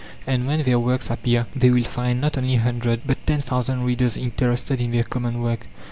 And 0.25 0.47
when 0.47 0.63
their 0.63 0.79
works 0.79 1.11
appear, 1.11 1.45
they 1.55 1.69
will 1.69 1.83
find 1.83 2.19
not 2.19 2.35
only 2.35 2.55
a 2.55 2.59
hundred, 2.59 3.01
but 3.05 3.23
ten 3.27 3.39
thousand 3.39 3.83
readers 3.83 4.17
interested 4.17 4.81
in 4.81 4.89
their 4.89 5.03
common 5.03 5.41
work. 5.43 5.67